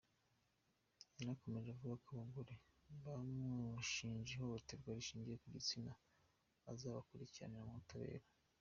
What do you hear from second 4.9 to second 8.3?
rishingiye ku gitsina, azabakurikirana mu butabera.